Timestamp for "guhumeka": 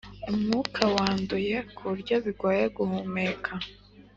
2.75-3.51